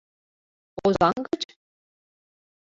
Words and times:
Озаҥ 0.85 1.17
гыч? 1.31 1.41